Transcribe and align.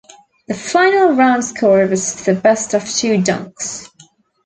The 0.47 0.55
final 0.55 1.13
round 1.13 1.45
score 1.45 1.85
was 1.85 2.25
the 2.25 2.33
best 2.33 2.73
of 2.73 2.91
two 2.91 3.19
dunks. 3.19 3.87